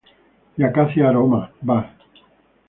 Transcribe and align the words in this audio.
Y 0.57 0.63
"Acacia 0.63 1.09
aroma" 1.09 1.51
var. 1.61 1.95